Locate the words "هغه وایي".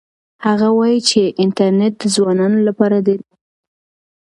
0.45-0.99